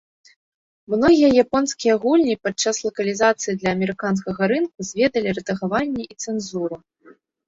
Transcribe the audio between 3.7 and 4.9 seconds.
амерыканскага рынку